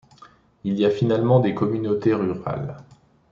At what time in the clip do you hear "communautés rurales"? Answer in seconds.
1.53-2.75